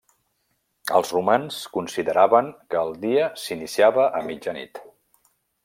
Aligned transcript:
Els 0.99 1.11
romans 1.15 1.59
consideraven 1.75 2.49
que 2.73 2.81
el 2.85 2.97
dia 3.05 3.29
s'iniciava 3.43 4.09
a 4.21 4.23
mitjanit. 4.31 4.83